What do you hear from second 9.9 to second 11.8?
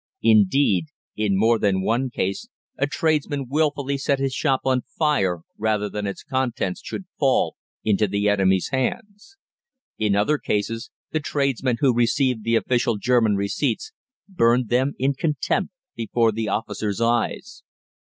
In other cases the tradesmen